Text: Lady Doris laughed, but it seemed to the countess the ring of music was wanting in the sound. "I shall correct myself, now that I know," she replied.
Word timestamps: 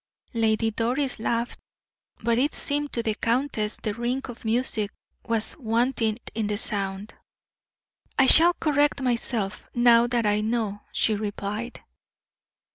Lady 0.33 0.71
Doris 0.71 1.19
laughed, 1.19 1.59
but 2.23 2.39
it 2.39 2.55
seemed 2.55 2.91
to 2.91 3.03
the 3.03 3.13
countess 3.13 3.77
the 3.77 3.93
ring 3.93 4.19
of 4.25 4.43
music 4.43 4.89
was 5.27 5.55
wanting 5.59 6.17
in 6.33 6.47
the 6.47 6.57
sound. 6.57 7.13
"I 8.17 8.25
shall 8.25 8.53
correct 8.53 8.99
myself, 8.99 9.67
now 9.75 10.07
that 10.07 10.25
I 10.25 10.41
know," 10.41 10.81
she 10.91 11.13
replied. 11.13 11.81